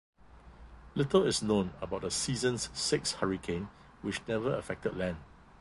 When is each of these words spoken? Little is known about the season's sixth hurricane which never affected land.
Little 0.95 1.27
is 1.27 1.43
known 1.43 1.73
about 1.79 2.01
the 2.01 2.09
season's 2.09 2.71
sixth 2.73 3.17
hurricane 3.17 3.69
which 4.01 4.27
never 4.27 4.55
affected 4.55 4.97
land. 4.97 5.17